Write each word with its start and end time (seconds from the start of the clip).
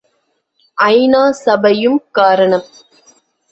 ஐ.நா., 0.77 1.21
சபையும் 1.43 2.01
காரணம். 2.11 2.67